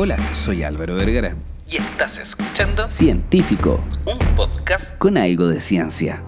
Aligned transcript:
Hola, 0.00 0.16
soy 0.32 0.62
Álvaro 0.62 0.94
Vergara. 0.94 1.34
Y 1.68 1.78
estás 1.78 2.18
escuchando 2.18 2.86
Científico, 2.86 3.84
un 4.06 4.16
podcast 4.36 4.96
con 4.98 5.18
algo 5.18 5.48
de 5.48 5.58
ciencia. 5.58 6.22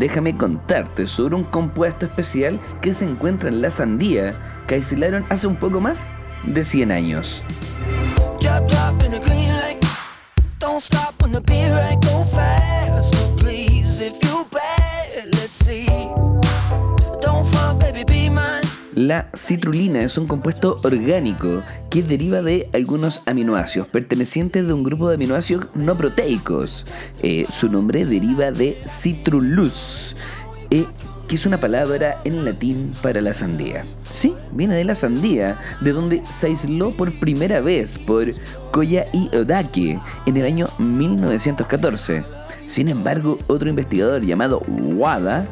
Déjame 0.00 0.36
contarte 0.36 1.06
sobre 1.06 1.36
un 1.36 1.44
compuesto 1.44 2.06
especial 2.06 2.58
que 2.82 2.92
se 2.92 3.04
encuentra 3.04 3.50
en 3.50 3.62
la 3.62 3.70
sandía 3.70 4.34
que 4.66 4.74
aislaron 4.74 5.24
hace 5.28 5.46
un 5.46 5.54
poco 5.54 5.80
más 5.80 6.08
de 6.42 6.64
100 6.64 6.90
años. 6.90 7.44
Drop, 8.40 8.68
drop 8.68 8.98
La 18.98 19.30
citrulina 19.32 20.02
es 20.02 20.18
un 20.18 20.26
compuesto 20.26 20.80
orgánico 20.82 21.62
que 21.88 22.02
deriva 22.02 22.42
de 22.42 22.68
algunos 22.74 23.22
aminoácidos 23.26 23.86
pertenecientes 23.86 24.66
de 24.66 24.72
un 24.72 24.82
grupo 24.82 25.08
de 25.08 25.14
aminoácidos 25.14 25.66
no 25.74 25.96
proteicos. 25.96 26.84
Eh, 27.22 27.46
su 27.48 27.68
nombre 27.68 28.04
deriva 28.04 28.50
de 28.50 28.76
citrulus, 28.90 30.16
eh, 30.72 30.84
que 31.28 31.36
es 31.36 31.46
una 31.46 31.60
palabra 31.60 32.20
en 32.24 32.44
latín 32.44 32.92
para 33.00 33.20
la 33.20 33.34
sandía. 33.34 33.86
Sí, 34.10 34.34
viene 34.50 34.74
de 34.74 34.82
la 34.82 34.96
sandía, 34.96 35.56
de 35.80 35.92
donde 35.92 36.24
se 36.26 36.48
aisló 36.48 36.90
por 36.90 37.12
primera 37.20 37.60
vez 37.60 37.96
por 37.98 38.26
Koya 38.72 39.06
y 39.12 39.28
Odake 39.36 40.00
en 40.26 40.36
el 40.36 40.44
año 40.44 40.66
1914. 40.78 42.24
Sin 42.66 42.88
embargo, 42.88 43.38
otro 43.46 43.68
investigador 43.68 44.22
llamado 44.22 44.58
Wada 44.66 45.46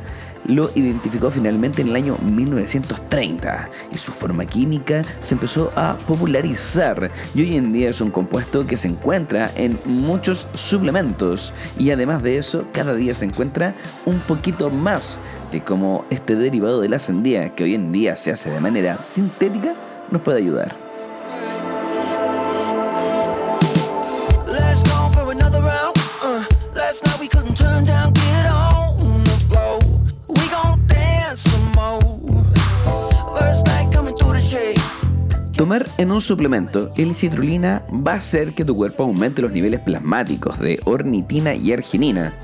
lo 0.47 0.71
identificó 0.75 1.31
finalmente 1.31 1.83
en 1.83 1.89
el 1.89 1.97
año 1.97 2.17
1930 2.23 3.71
y 3.93 3.99
su 3.99 4.13
forma 4.13 4.45
química 4.45 5.03
se 5.21 5.35
empezó 5.35 5.73
a 5.77 5.97
popularizar 6.07 7.11
y 7.35 7.43
hoy 7.43 7.57
en 7.57 7.73
día 7.73 7.91
es 7.91 8.01
un 8.01 8.11
compuesto 8.11 8.67
que 8.67 8.77
se 8.77 8.89
encuentra 8.89 9.51
en 9.57 9.79
muchos 9.85 10.47
suplementos 10.55 11.53
y 11.79 11.91
además 11.91 12.23
de 12.23 12.39
eso 12.39 12.65
cada 12.73 12.95
día 12.95 13.15
se 13.15 13.25
encuentra 13.25 13.75
un 14.05 14.21
poquito 14.21 14.71
más 14.71 15.19
de 15.53 15.61
cómo 15.61 16.05
este 16.11 16.37
derivado 16.37 16.81
de 16.81 16.89
la 16.89 16.99
sandía 16.99 17.55
que 17.55 17.65
hoy 17.65 17.75
en 17.75 17.93
día 17.93 18.17
se 18.17 18.33
hace 18.33 18.51
de 18.51 18.61
manera 18.61 18.99
sintética 18.99 19.75
nos 20.11 20.23
puede 20.23 20.39
ayudar. 20.39 20.86
Tomar 35.57 35.87
en 35.97 36.13
un 36.13 36.21
suplemento 36.21 36.91
L-citrulina 36.99 37.83
va 37.91 38.13
a 38.13 38.17
hacer 38.17 38.53
que 38.53 38.67
tu 38.67 38.77
cuerpo 38.77 39.05
aumente 39.05 39.41
los 39.41 39.53
niveles 39.53 39.81
plasmáticos 39.81 40.59
de 40.59 40.81
ornitina 40.85 41.55
y 41.55 41.73
arginina. 41.73 42.35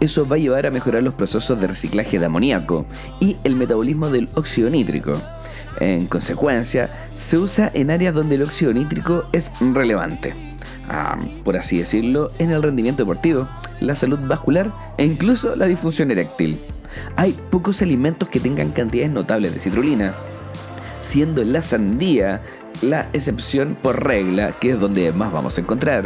Eso 0.00 0.26
va 0.26 0.36
a 0.36 0.38
llevar 0.38 0.64
a 0.64 0.70
mejorar 0.70 1.02
los 1.02 1.12
procesos 1.12 1.60
de 1.60 1.66
reciclaje 1.66 2.18
de 2.18 2.24
amoníaco 2.24 2.86
y 3.20 3.36
el 3.44 3.56
metabolismo 3.56 4.08
del 4.08 4.26
óxido 4.36 4.70
nítrico. 4.70 5.12
En 5.80 6.06
consecuencia, 6.06 6.90
se 7.18 7.36
usa 7.36 7.70
en 7.74 7.90
áreas 7.90 8.14
donde 8.14 8.36
el 8.36 8.42
óxido 8.42 8.72
nítrico 8.72 9.24
es 9.32 9.52
relevante. 9.60 10.34
Ah, 10.88 11.18
por 11.44 11.58
así 11.58 11.76
decirlo, 11.76 12.30
en 12.38 12.52
el 12.52 12.62
rendimiento 12.62 13.02
deportivo, 13.02 13.50
la 13.80 13.94
salud 13.94 14.18
vascular 14.22 14.72
e 14.96 15.04
incluso 15.04 15.56
la 15.56 15.66
disfunción 15.66 16.10
eréctil. 16.10 16.58
Hay 17.16 17.36
pocos 17.50 17.82
alimentos 17.82 18.30
que 18.30 18.40
tengan 18.40 18.70
cantidades 18.70 19.12
notables 19.12 19.52
de 19.52 19.60
citrulina, 19.60 20.14
siendo 21.02 21.44
la 21.44 21.62
sandía 21.62 22.40
la 22.80 23.08
excepción 23.12 23.76
por 23.80 24.04
regla, 24.04 24.52
que 24.60 24.70
es 24.70 24.80
donde 24.80 25.12
más 25.12 25.32
vamos 25.32 25.56
a 25.56 25.60
encontrar. 25.60 26.04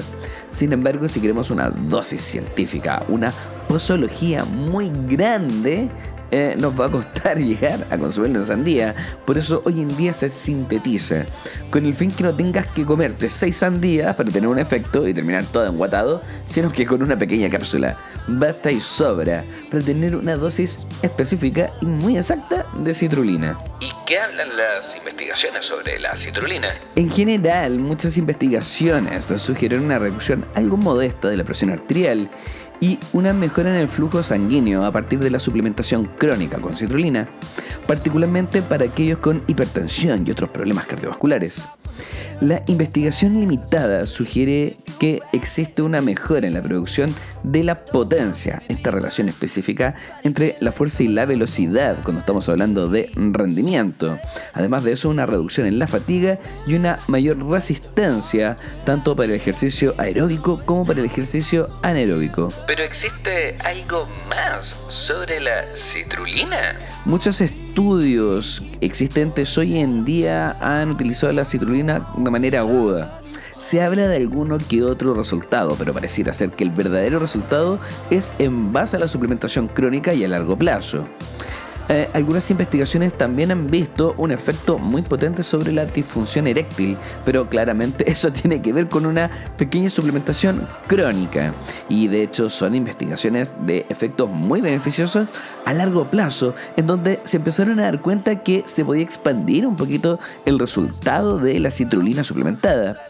Sin 0.51 0.73
embargo, 0.73 1.09
si 1.09 1.21
queremos 1.21 1.51
una 1.51 1.71
dosis 1.71 2.23
científica, 2.23 3.03
una 3.09 3.33
posología 3.69 4.45
muy 4.45 4.91
grande, 5.09 5.89
eh, 6.33 6.57
nos 6.59 6.79
va 6.79 6.87
a 6.87 6.91
costar 6.91 7.39
llegar 7.39 7.87
a 7.91 7.97
consumir 7.97 8.37
la 8.37 8.45
sandía. 8.45 8.95
Por 9.25 9.39
eso 9.39 9.63
hoy 9.65 9.81
en 9.81 9.97
día 9.97 10.13
se 10.13 10.31
sintetiza, 10.31 11.25
con 11.71 11.87
el 11.87 11.95
fin 11.95 12.11
que 12.11 12.25
no 12.25 12.35
tengas 12.35 12.67
que 12.69 12.85
comerte 12.85 13.31
6 13.31 13.57
sandías 13.57 14.17
para 14.17 14.31
tener 14.31 14.49
un 14.49 14.59
efecto 14.59 15.07
y 15.07 15.15
terminar 15.15 15.45
todo 15.45 15.67
enguatado, 15.67 16.23
sino 16.45 16.73
que 16.73 16.87
con 16.87 17.03
una 17.03 17.17
pequeña 17.17 17.49
cápsula. 17.49 17.97
Basta 18.29 18.73
y 18.73 18.81
sobra 18.81 19.45
para 19.71 19.85
tener 19.85 20.17
una 20.17 20.35
dosis 20.35 20.81
específica 21.03 21.71
y 21.81 21.87
muy 21.87 22.19
exacta 22.19 22.67
de 22.77 22.93
citrulina. 22.93 23.57
¿Y 23.81 23.93
qué 24.05 24.19
hablan 24.19 24.49
las 24.57 24.97
investigaciones 24.97 25.65
sobre 25.65 26.01
la 26.01 26.17
citrulina? 26.17 26.69
En 26.97 27.09
general, 27.09 27.79
muchas 27.79 28.17
investigaciones 28.17 29.27
sugieren 29.37 29.85
una 29.85 30.01
reducción 30.01 30.45
algo 30.55 30.77
modesta 30.77 31.29
de 31.29 31.37
la 31.37 31.45
presión 31.45 31.71
arterial 31.71 32.29
y 32.81 32.99
una 33.13 33.33
mejora 33.33 33.71
en 33.71 33.77
el 33.77 33.89
flujo 33.89 34.23
sanguíneo 34.23 34.85
a 34.85 34.93
partir 34.93 35.19
de 35.19 35.31
la 35.31 35.39
suplementación 35.39 36.07
crónica 36.19 36.59
con 36.59 36.77
citrulina, 36.77 37.29
particularmente 37.87 38.63
para 38.63 38.87
aquellos 38.87 39.19
con 39.19 39.43
hipertensión 39.47 40.27
y 40.27 40.31
otros 40.31 40.51
problemas 40.51 40.87
cardiovasculares. 40.87 41.65
La 42.41 42.63
investigación 42.67 43.41
limitada 43.41 44.05
sugiere 44.05 44.77
que 44.99 45.23
existe 45.33 45.81
una 45.81 46.03
mejora 46.03 46.47
en 46.47 46.53
la 46.53 46.61
producción 46.61 47.15
de 47.43 47.65
la 47.65 47.85
potencia, 47.85 48.63
esta 48.69 48.91
relación 48.91 49.29
específica 49.29 49.95
entre 50.23 50.57
la 50.61 50.71
fuerza 50.71 51.03
y 51.03 51.09
la 51.09 51.25
velocidad 51.25 51.97
cuando 52.03 52.21
estamos 52.21 52.49
hablando 52.51 52.89
de 52.89 53.11
rendimiento. 53.15 54.19
Además 54.53 54.85
de 54.85 54.93
eso, 54.93 55.09
una 55.09 55.25
reducción 55.25 55.67
en 55.67 55.79
la 55.79 55.87
fatiga 55.87 56.39
y 56.67 56.75
una 56.75 56.99
mayor 57.09 57.43
resistencia 57.47 58.57
tanto 58.85 59.17
para 59.17 59.29
el 59.29 59.35
ejercicio 59.35 59.95
aeróbico 59.97 60.61
como 60.67 60.85
para 60.85 61.01
el 61.01 61.07
ejercicio 61.07 61.67
anaeróbico. 61.83 62.53
¿Pero 62.67 62.83
existe 62.83 63.57
algo 63.65 64.07
más 64.29 64.79
sobre 64.89 65.41
la 65.41 65.65
citrulina? 65.75 66.79
Muchos 67.07 67.41
estudios 67.41 67.66
existentes 68.81 69.59
hoy 69.59 69.79
en 69.79 70.07
día 70.07 70.57
han 70.61 70.93
utilizado 70.93 71.33
la 71.33 71.45
citrulina 71.45 72.09
de 72.17 72.31
manera 72.31 72.61
aguda. 72.61 73.21
Se 73.59 73.83
habla 73.83 74.09
de 74.09 74.17
alguno 74.17 74.57
que 74.57 74.83
otro 74.83 75.13
resultado, 75.13 75.77
pero 75.79 75.93
pareciera 75.93 76.33
ser 76.33 76.51
que 76.51 76.65
el 76.65 76.71
verdadero 76.71 77.19
resultado 77.19 77.79
es 78.11 78.33
en 78.39 78.73
base 78.73 78.97
a 78.97 79.01
la 79.01 79.09
suplementación 79.09 79.69
crónica 79.69 80.15
y 80.15 80.25
a 80.25 80.29
largo 80.29 80.57
plazo. 80.57 81.07
Eh, 81.89 82.09
algunas 82.15 82.51
investigaciones 82.51 83.17
también 83.17 83.53
han 83.53 83.69
visto 83.69 84.15
un 84.19 84.33
efecto 84.33 84.79
muy 84.79 85.03
potente 85.03 85.45
sobre 85.45 85.73
la 85.73 85.85
disfunción 85.87 86.49
eréctil, 86.49 86.97
pero 87.25 87.49
claramente 87.49 88.11
eso 88.11 88.33
tiene 88.33 88.61
que 88.61 88.73
ver 88.73 88.89
con 88.89 89.07
una 89.07 89.31
pequeña 89.57 89.89
suplementación 89.89 90.67
crónica. 90.89 91.53
Y 91.89 92.09
de 92.09 92.25
hecho 92.25 92.51
son 92.51 92.75
investigaciones 92.75 93.53
de 93.67 93.87
efectos 93.89 94.29
muy 94.29 94.61
beneficiosos 94.61 95.29
a 95.65 95.73
largo 95.73 96.07
plazo, 96.07 96.55
en 96.77 96.87
donde 96.87 97.21
se 97.25 97.37
empezaron 97.37 97.79
a 97.79 97.85
dar 97.85 98.01
cuenta 98.01 98.43
que 98.43 98.65
se 98.67 98.85
podía 98.85 99.03
expandir 99.03 99.67
un 99.67 99.77
poquito 99.77 100.19
el 100.45 100.59
resultado 100.59 101.39
de 101.39 101.61
la 101.61 101.71
citrulina 101.71 102.25
suplementada. 102.25 103.07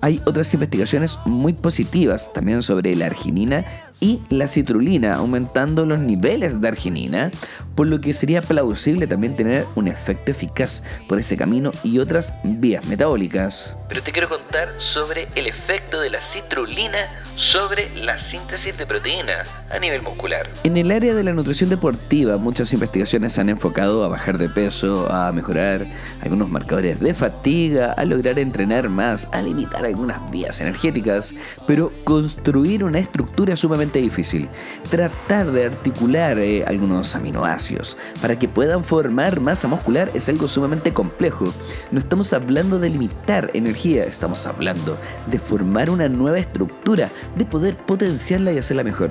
Hay 0.00 0.20
otras 0.26 0.52
investigaciones 0.52 1.18
muy 1.24 1.52
positivas 1.52 2.32
también 2.32 2.62
sobre 2.62 2.94
la 2.94 3.06
arginina 3.06 3.64
y 4.00 4.20
la 4.28 4.48
citrulina, 4.48 5.14
aumentando 5.14 5.86
los 5.86 5.98
niveles 5.98 6.60
de 6.60 6.68
arginina, 6.68 7.30
por 7.74 7.88
lo 7.88 8.00
que 8.00 8.12
sería 8.12 8.42
plausible 8.42 9.06
también 9.06 9.36
tener 9.36 9.66
un 9.74 9.88
efecto 9.88 10.30
eficaz 10.30 10.82
por 11.08 11.18
ese 11.18 11.36
camino 11.36 11.72
y 11.82 11.98
otras 11.98 12.32
vías 12.44 12.86
metabólicas. 12.86 13.76
Pero 13.88 14.02
te 14.02 14.12
quiero 14.12 14.28
contar 14.28 14.74
sobre 14.78 15.28
el 15.34 15.46
efecto 15.46 16.00
de 16.00 16.10
la 16.10 16.18
citrulina 16.20 17.22
sobre 17.36 17.94
la 17.94 18.18
síntesis 18.18 18.76
de 18.76 18.86
proteína 18.86 19.42
a 19.70 19.78
nivel 19.78 20.02
muscular. 20.02 20.48
En 20.64 20.76
el 20.76 20.90
área 20.90 21.14
de 21.14 21.22
la 21.22 21.32
nutrición 21.32 21.70
deportiva, 21.70 22.38
muchas 22.38 22.72
investigaciones 22.72 23.34
se 23.34 23.42
han 23.42 23.48
enfocado 23.48 24.04
a 24.04 24.08
bajar 24.08 24.38
de 24.38 24.48
peso, 24.48 25.12
a 25.12 25.30
mejorar 25.32 25.86
algunos 26.22 26.48
marcadores 26.48 26.98
de 26.98 27.14
fatiga, 27.14 27.92
a 27.92 28.04
lograr 28.04 28.38
entrenar 28.38 28.88
más, 28.88 29.28
a 29.32 29.42
limitar 29.42 29.84
algunas 29.84 30.30
vías 30.30 30.60
energéticas, 30.60 31.34
pero 31.66 31.92
construir 32.04 32.82
una 32.82 32.98
estructura 32.98 33.56
sumamente 33.56 33.98
difícil. 33.98 34.48
Tratar 34.90 35.52
de 35.52 35.66
articular 35.66 36.38
eh, 36.38 36.64
algunos 36.66 37.14
aminoácidos 37.14 37.98
para 38.20 38.38
que 38.38 38.48
puedan 38.48 38.82
formar 38.82 39.40
masa 39.40 39.68
muscular 39.68 40.10
es 40.14 40.28
algo 40.28 40.48
sumamente 40.48 40.92
complejo. 40.92 41.44
No 41.90 41.98
estamos 41.98 42.32
hablando 42.32 42.78
de 42.78 42.88
limitar 42.88 43.50
energía, 43.52 43.75
estamos 43.84 44.46
hablando 44.46 44.98
de 45.26 45.38
formar 45.38 45.90
una 45.90 46.08
nueva 46.08 46.38
estructura, 46.38 47.10
de 47.36 47.44
poder 47.44 47.76
potenciarla 47.76 48.52
y 48.52 48.58
hacerla 48.58 48.82
mejor. 48.82 49.10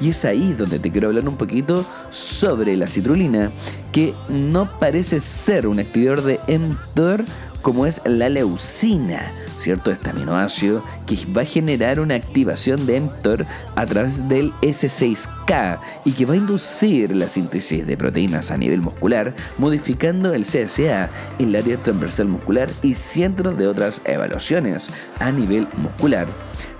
Y 0.00 0.10
es 0.10 0.24
ahí 0.24 0.52
donde 0.52 0.78
te 0.78 0.90
quiero 0.90 1.08
hablar 1.08 1.28
un 1.28 1.36
poquito 1.36 1.84
sobre 2.10 2.76
la 2.76 2.86
citrulina, 2.86 3.52
que 3.92 4.14
no 4.28 4.78
parece 4.78 5.20
ser 5.20 5.66
un 5.66 5.78
activador 5.78 6.22
de 6.22 6.40
mTOR 6.58 7.24
como 7.66 7.84
es 7.84 8.00
la 8.04 8.28
leucina. 8.28 9.32
¿cierto? 9.58 9.90
Este 9.90 10.10
aminoácido 10.10 10.84
que 11.04 11.18
va 11.36 11.42
a 11.42 11.44
generar 11.44 11.98
una 11.98 12.14
activación 12.14 12.86
de 12.86 13.00
mTOR 13.00 13.44
a 13.74 13.86
través 13.86 14.28
del 14.28 14.52
S6K 14.62 15.80
y 16.04 16.12
que 16.12 16.26
va 16.26 16.34
a 16.34 16.36
inducir 16.36 17.12
la 17.16 17.28
síntesis 17.28 17.84
de 17.84 17.96
proteínas 17.96 18.52
a 18.52 18.56
nivel 18.56 18.82
muscular, 18.82 19.34
modificando 19.58 20.32
el 20.32 20.44
CSA, 20.44 21.10
el 21.40 21.56
área 21.56 21.78
transversal 21.78 22.28
muscular 22.28 22.70
y 22.82 22.94
cientos 22.94 23.58
de 23.58 23.66
otras 23.66 24.00
evaluaciones 24.04 24.88
a 25.18 25.32
nivel 25.32 25.66
muscular. 25.76 26.28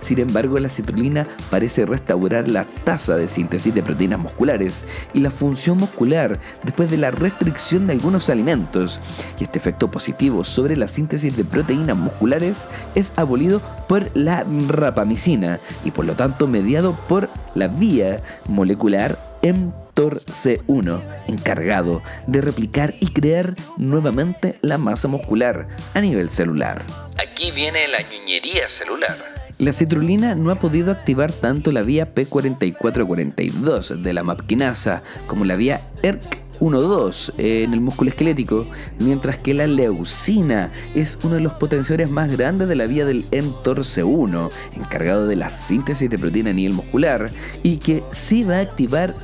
Sin 0.07 0.21
embargo, 0.21 0.57
la 0.61 0.69
citrulina 0.69 1.27
parece 1.51 1.85
restaurar 1.85 2.47
la 2.47 2.65
tasa 2.85 3.17
de 3.17 3.29
síntesis 3.29 3.75
de 3.75 3.83
proteínas 3.83 4.21
musculares 4.21 4.85
y 5.13 5.19
la 5.19 5.33
función 5.33 5.79
muscular 5.79 6.39
después 6.63 6.89
de 6.89 6.97
la 6.97 7.11
restricción 7.11 7.89
de 7.89 7.95
algunos 7.95 8.31
alimentos. 8.31 9.01
Y 9.41 9.43
este 9.43 9.59
efecto 9.59 9.91
positivo 9.91 10.45
sobre 10.45 10.77
la 10.77 10.87
síntesis 10.87 11.37
de 11.37 11.45
proteínas 11.45 11.97
musculares 11.97 12.67
es 12.95 13.13
abolido 13.17 13.61
por 13.89 14.17
la 14.17 14.47
rapamicina 14.69 15.59
y 15.85 15.91
por 15.91 16.05
lo 16.05 16.15
tanto 16.15 16.47
mediado 16.47 16.97
por 17.09 17.29
la 17.57 17.67
vía 17.67 18.21
molecular 18.49 19.19
mTORC1, 19.43 21.01
encargado 21.27 22.01
de 22.29 22.43
replicar 22.43 22.95
y 23.01 23.09
crear 23.09 23.55
nuevamente 23.77 24.55
la 24.63 24.79
masa 24.79 25.09
muscular 25.09 25.67
a 25.95 26.01
nivel 26.01 26.31
celular. 26.31 26.83
Aquí 27.19 27.51
viene 27.51 27.89
la 27.89 27.99
ñuñería 28.03 28.69
celular. 28.69 29.36
La 29.59 29.73
citrulina 29.73 30.35
no 30.35 30.51
ha 30.51 30.57
podido 30.57 30.93
activar 30.93 31.33
tanto 31.33 31.73
la 31.73 31.83
vía 31.83 32.15
P4442 32.15 34.03
de 34.03 34.13
la 34.13 34.23
mapquinasa 34.23 35.03
como 35.27 35.47
la 35.47 35.57
vía 35.57 35.81
ERK1-2 36.03 37.33
en 37.39 37.73
el 37.73 37.81
músculo 37.81 38.11
esquelético, 38.11 38.67
mientras 38.99 39.39
que 39.39 39.55
la 39.55 39.67
leucina 39.67 40.73
es 40.95 41.19
uno 41.23 41.37
de 41.37 41.41
los 41.41 41.55
potenciadores 41.55 42.11
más 42.11 42.37
grandes 42.37 42.69
de 42.69 42.77
la 42.77 42.87
vía 42.87 43.07
del 43.07 43.25
mTORC1, 43.31 44.51
encargado 44.77 45.27
de 45.27 45.37
la 45.37 45.49
síntesis 45.49 46.11
de 46.11 46.19
proteína 46.19 46.51
a 46.51 46.53
nivel 46.53 46.75
muscular, 46.75 47.31
y 47.63 47.79
que 47.79 48.05
sí 48.11 48.45
va 48.45 48.59
a 48.59 48.61
activar 48.61 49.15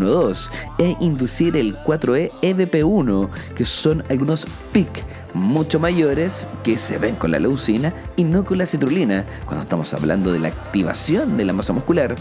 ERK1-2 0.00 0.48
e 0.78 0.96
inducir 1.00 1.56
el 1.56 1.76
4E 1.76 2.30
EBP1, 2.42 3.28
que 3.54 3.64
son 3.66 4.04
algunos 4.08 4.46
PIC 4.72 5.04
mucho 5.34 5.80
mayores 5.80 6.46
que 6.62 6.78
se 6.78 6.98
ven 6.98 7.14
con 7.16 7.30
la 7.30 7.38
leucina 7.38 7.94
y 8.16 8.24
no 8.24 8.44
con 8.44 8.58
la 8.58 8.66
citrulina 8.66 9.24
cuando 9.44 9.62
estamos 9.62 9.92
hablando 9.94 10.32
de 10.32 10.38
la 10.38 10.48
activación 10.48 11.36
de 11.36 11.44
la 11.44 11.52
masa 11.52 11.72
muscular. 11.72 12.14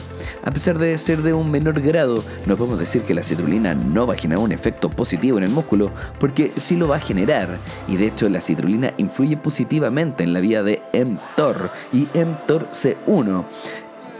A 0.43 0.51
pesar 0.51 0.77
de 0.77 0.97
ser 0.97 1.21
de 1.21 1.33
un 1.33 1.51
menor 1.51 1.81
grado, 1.81 2.23
no 2.45 2.55
podemos 2.55 2.79
decir 2.79 3.03
que 3.03 3.13
la 3.13 3.23
citrulina 3.23 3.73
no 3.73 4.07
va 4.07 4.13
a 4.13 4.17
generar 4.17 4.43
un 4.43 4.51
efecto 4.51 4.89
positivo 4.89 5.37
en 5.37 5.43
el 5.45 5.51
músculo, 5.51 5.91
porque 6.19 6.51
sí 6.57 6.75
lo 6.75 6.87
va 6.87 6.97
a 6.97 6.99
generar. 6.99 7.57
Y 7.87 7.97
de 7.97 8.07
hecho 8.07 8.29
la 8.29 8.41
citrulina 8.41 8.93
influye 8.97 9.37
positivamente 9.37 10.23
en 10.23 10.33
la 10.33 10.39
vía 10.39 10.63
de 10.63 10.81
mTOR 10.93 11.69
y 11.93 12.07
mTOR-C1 12.13 13.45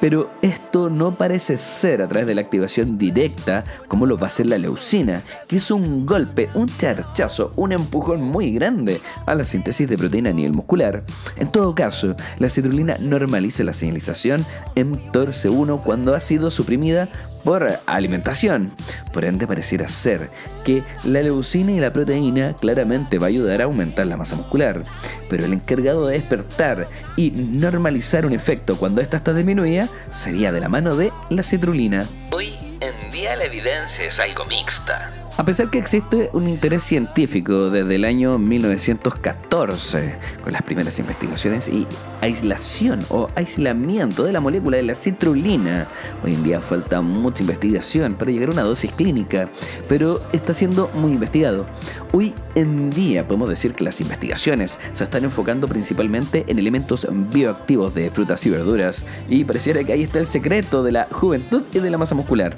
pero 0.01 0.31
esto 0.41 0.89
no 0.89 1.15
parece 1.15 1.57
ser 1.57 2.01
a 2.01 2.07
través 2.07 2.27
de 2.27 2.35
la 2.35 2.41
activación 2.41 2.97
directa 2.97 3.63
como 3.87 4.05
lo 4.05 4.17
va 4.17 4.23
a 4.23 4.27
hacer 4.27 4.47
la 4.47 4.57
leucina, 4.57 5.21
que 5.47 5.57
es 5.57 5.71
un 5.71 6.05
golpe, 6.05 6.49
un 6.55 6.67
charchazo, 6.67 7.53
un 7.55 7.71
empujón 7.71 8.21
muy 8.21 8.51
grande 8.51 8.99
a 9.25 9.35
la 9.35 9.45
síntesis 9.45 9.87
de 9.87 9.97
proteína 9.97 10.31
a 10.31 10.33
nivel 10.33 10.53
muscular. 10.53 11.03
En 11.37 11.51
todo 11.51 11.75
caso, 11.75 12.15
la 12.39 12.49
citrulina 12.49 12.97
normaliza 12.99 13.63
la 13.63 13.73
señalización 13.73 14.43
mTORC1 14.75 15.81
cuando 15.83 16.15
ha 16.15 16.19
sido 16.19 16.49
suprimida 16.49 17.07
por 17.43 17.79
alimentación. 17.85 18.71
Por 19.11 19.25
ende, 19.25 19.47
pareciera 19.47 19.87
ser 19.89 20.29
que 20.63 20.83
la 21.03 21.21
leucina 21.21 21.71
y 21.71 21.79
la 21.79 21.91
proteína 21.91 22.55
claramente 22.55 23.17
va 23.17 23.25
a 23.25 23.29
ayudar 23.29 23.61
a 23.61 23.65
aumentar 23.65 24.07
la 24.07 24.17
masa 24.17 24.35
muscular. 24.35 24.83
Pero 25.29 25.45
el 25.45 25.53
encargado 25.53 26.07
de 26.07 26.17
despertar 26.17 26.87
y 27.15 27.31
normalizar 27.31 28.25
un 28.25 28.33
efecto 28.33 28.77
cuando 28.77 29.01
ésta 29.01 29.17
está 29.17 29.33
disminuida 29.33 29.87
sería 30.11 30.51
de 30.51 30.59
la 30.59 30.69
mano 30.69 30.95
de 30.95 31.11
la 31.29 31.43
citrulina. 31.43 32.05
Hoy 32.31 32.53
en 32.79 33.11
día 33.11 33.35
la 33.35 33.45
evidencia 33.45 34.05
es 34.05 34.19
algo 34.19 34.45
mixta. 34.45 35.11
A 35.37 35.43
pesar 35.43 35.69
que 35.69 35.79
existe 35.79 36.29
un 36.33 36.47
interés 36.47 36.83
científico 36.83 37.69
desde 37.69 37.95
el 37.95 38.05
año 38.05 38.37
1914 38.37 40.17
con 40.43 40.51
las 40.51 40.61
primeras 40.61 40.99
investigaciones 40.99 41.67
y 41.67 41.87
aislación 42.21 42.99
o 43.09 43.27
aislamiento 43.35 44.23
de 44.23 44.33
la 44.33 44.39
molécula 44.39 44.77
de 44.77 44.83
la 44.83 44.95
citrulina, 44.95 45.87
hoy 46.23 46.33
en 46.33 46.43
día 46.43 46.59
falta 46.59 47.01
mucha 47.01 47.43
investigación 47.43 48.15
para 48.15 48.31
llegar 48.31 48.49
a 48.49 48.53
una 48.53 48.63
dosis 48.63 48.91
clínica, 48.91 49.49
pero 49.89 50.19
está 50.31 50.53
siendo 50.53 50.89
muy 50.93 51.11
investigado. 51.11 51.65
Hoy 52.13 52.33
en 52.55 52.89
día 52.89 53.27
podemos 53.27 53.49
decir 53.49 53.73
que 53.73 53.83
las 53.83 53.99
investigaciones 54.01 54.77
se 54.93 55.03
están 55.03 55.23
enfocando 55.23 55.67
principalmente 55.67 56.45
en 56.47 56.59
elementos 56.59 57.07
bioactivos 57.31 57.93
de 57.95 58.09
frutas 58.11 58.45
y 58.45 58.49
verduras 58.49 59.03
y 59.29 59.43
pareciera 59.43 59.83
que 59.83 59.93
ahí 59.93 60.03
está 60.03 60.19
el 60.19 60.27
secreto 60.27 60.83
de 60.83 60.91
la 60.91 61.07
juventud 61.11 61.63
y 61.73 61.79
de 61.79 61.89
la 61.89 61.97
masa 61.97 62.15
muscular. 62.15 62.55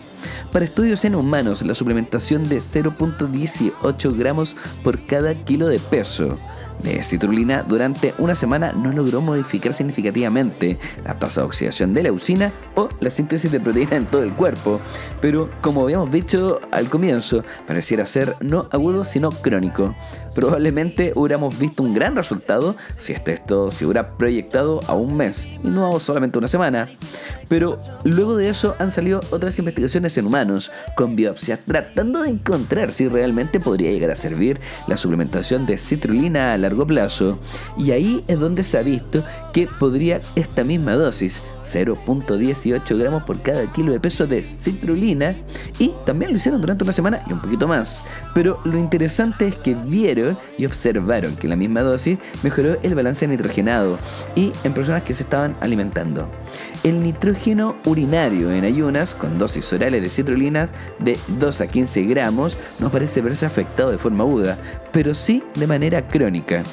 Para 0.51 0.65
estudios 0.65 1.03
en 1.05 1.15
humanos, 1.15 1.61
la 1.63 1.75
suplementación 1.75 2.47
de 2.47 2.57
0.18 2.57 4.17
gramos 4.17 4.55
por 4.83 5.03
cada 5.05 5.33
kilo 5.35 5.67
de 5.67 5.79
peso 5.79 6.39
de 6.81 7.03
citrulina 7.03 7.63
durante 7.63 8.13
una 8.17 8.35
semana 8.35 8.73
no 8.73 8.91
logró 8.91 9.21
modificar 9.21 9.73
significativamente 9.73 10.77
la 11.05 11.13
tasa 11.15 11.41
de 11.41 11.47
oxidación 11.47 11.93
de 11.93 12.03
leucina 12.03 12.51
o 12.75 12.89
la 12.99 13.11
síntesis 13.11 13.51
de 13.51 13.59
proteína 13.59 13.95
en 13.95 14.05
todo 14.05 14.23
el 14.23 14.33
cuerpo, 14.33 14.79
pero 15.21 15.49
como 15.61 15.83
habíamos 15.83 16.11
dicho 16.11 16.59
al 16.71 16.89
comienzo, 16.89 17.43
pareciera 17.67 18.05
ser 18.05 18.35
no 18.41 18.67
agudo 18.71 19.05
sino 19.05 19.29
crónico. 19.29 19.93
Probablemente 20.35 21.11
hubiéramos 21.15 21.59
visto 21.59 21.83
un 21.83 21.93
gran 21.93 22.15
resultado 22.15 22.75
si 22.97 23.13
esto 23.13 23.71
se 23.71 23.85
hubiera 23.85 24.17
proyectado 24.17 24.81
a 24.87 24.93
un 24.93 25.15
mes 25.15 25.45
y 25.63 25.67
no 25.67 25.99
solamente 25.99 26.39
una 26.39 26.47
semana. 26.47 26.89
Pero 27.49 27.79
luego 28.03 28.35
de 28.35 28.49
eso 28.49 28.75
han 28.79 28.91
salido 28.91 29.19
otras 29.29 29.59
investigaciones 29.59 30.17
en 30.17 30.25
humanos 30.25 30.71
con 30.95 31.15
biopsias 31.15 31.61
tratando 31.65 32.23
de 32.23 32.29
encontrar 32.29 32.91
si 32.91 33.07
realmente 33.07 33.59
podría 33.59 33.91
llegar 33.91 34.09
a 34.09 34.15
servir 34.15 34.59
la 34.87 34.97
suplementación 34.97 35.65
de 35.65 35.77
citrulina 35.77 36.57
largo 36.63 36.87
plazo. 36.87 37.39
Y 37.77 37.91
ahí 37.91 38.23
es 38.27 38.39
donde 38.39 38.63
se 38.63 38.77
ha 38.77 38.81
visto 38.81 39.23
que 39.53 39.67
podría 39.67 40.21
esta 40.35 40.63
misma 40.63 40.93
dosis 40.93 41.41
0.18 41.65 42.97
gramos 42.97 43.23
por 43.23 43.41
cada 43.41 43.71
kilo 43.71 43.91
de 43.91 43.99
peso 43.99 44.27
de 44.27 44.41
citrulina 44.43 45.35
y 45.79 45.93
también 46.05 46.31
lo 46.31 46.37
hicieron 46.37 46.59
durante 46.59 46.83
una 46.83 46.93
semana 46.93 47.23
y 47.27 47.33
un 47.33 47.39
poquito 47.39 47.67
más. 47.67 48.03
Pero 48.33 48.59
lo 48.65 48.77
interesante 48.77 49.47
es 49.47 49.55
que 49.55 49.75
vieron 49.75 50.37
y 50.57 50.65
observaron 50.65 51.35
que 51.35 51.47
la 51.47 51.55
misma 51.55 51.81
dosis 51.81 52.17
mejoró 52.43 52.77
el 52.81 52.95
balance 52.95 53.27
nitrogenado 53.27 53.97
y 54.35 54.51
en 54.63 54.73
personas 54.73 55.03
que 55.03 55.13
se 55.13 55.23
estaban 55.23 55.55
alimentando. 55.61 56.29
El 56.83 57.01
nitrógeno 57.03 57.75
urinario 57.85 58.51
en 58.51 58.65
ayunas 58.65 59.13
con 59.13 59.37
dosis 59.37 59.71
orales 59.73 60.01
de 60.01 60.09
citrulina 60.09 60.69
de 60.99 61.17
2 61.27 61.61
a 61.61 61.67
15 61.67 62.03
gramos 62.03 62.57
no 62.79 62.89
parece 62.89 63.21
verse 63.21 63.45
afectado 63.45 63.91
de 63.91 63.97
forma 63.97 64.23
aguda, 64.23 64.57
pero 64.91 65.15
sí 65.15 65.43
de 65.55 65.67
manera 65.67 66.07
crónica. 66.07 66.63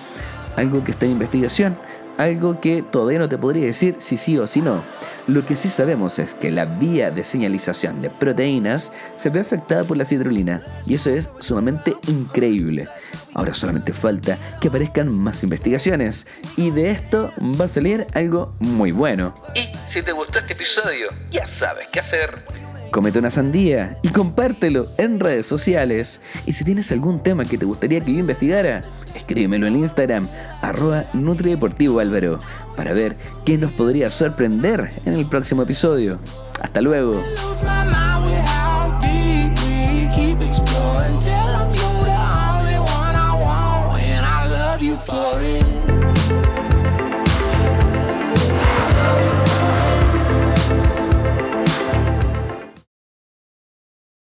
Algo 0.56 0.82
que 0.82 0.92
está 0.92 1.06
en 1.06 1.12
investigación 1.12 1.76
algo 2.20 2.60
que 2.60 2.82
todavía 2.82 3.18
no 3.18 3.28
te 3.28 3.38
podría 3.38 3.64
decir 3.64 3.96
si 3.98 4.16
sí 4.16 4.38
o 4.38 4.46
si 4.46 4.60
no. 4.60 4.82
Lo 5.26 5.44
que 5.46 5.56
sí 5.56 5.68
sabemos 5.68 6.18
es 6.18 6.34
que 6.34 6.50
la 6.50 6.64
vía 6.64 7.10
de 7.10 7.24
señalización 7.24 8.02
de 8.02 8.10
proteínas 8.10 8.92
se 9.16 9.30
ve 9.30 9.40
afectada 9.40 9.84
por 9.84 9.96
la 9.96 10.04
citrulina 10.04 10.62
y 10.86 10.94
eso 10.94 11.10
es 11.10 11.28
sumamente 11.38 11.94
increíble. 12.08 12.88
Ahora 13.34 13.54
solamente 13.54 13.92
falta 13.92 14.38
que 14.60 14.68
aparezcan 14.68 15.12
más 15.14 15.42
investigaciones 15.42 16.26
y 16.56 16.70
de 16.70 16.90
esto 16.90 17.30
va 17.60 17.66
a 17.66 17.68
salir 17.68 18.06
algo 18.14 18.54
muy 18.58 18.92
bueno. 18.92 19.34
Y 19.54 19.68
si 19.88 20.02
te 20.02 20.12
gustó 20.12 20.40
este 20.40 20.54
episodio, 20.54 21.08
ya 21.30 21.46
sabes 21.46 21.88
qué 21.92 22.00
hacer 22.00 22.44
comete 22.90 23.18
una 23.18 23.30
sandía 23.30 23.96
y 24.02 24.08
compártelo 24.08 24.88
en 24.98 25.20
redes 25.20 25.46
sociales. 25.46 26.20
Y 26.46 26.52
si 26.52 26.64
tienes 26.64 26.90
algún 26.92 27.22
tema 27.22 27.44
que 27.44 27.58
te 27.58 27.64
gustaría 27.64 28.00
que 28.00 28.12
yo 28.12 28.18
investigara, 28.18 28.82
escríbemelo 29.14 29.66
en 29.66 29.76
Instagram, 29.76 30.28
arroba 30.60 31.04
Nutrideportivo 31.12 32.00
Álvaro, 32.00 32.40
para 32.80 32.94
ver 32.94 33.14
qué 33.44 33.58
nos 33.58 33.72
podría 33.72 34.10
sorprender 34.10 35.02
en 35.04 35.12
el 35.12 35.26
próximo 35.26 35.64
episodio. 35.64 36.18
Hasta 36.62 36.80
luego. 36.80 37.22